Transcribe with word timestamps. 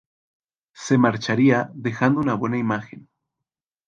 Se 0.73 0.97
marcharía 0.97 1.69
dejando 1.75 2.21
una 2.21 2.33
buena 2.33 2.57
imagen. 2.57 3.07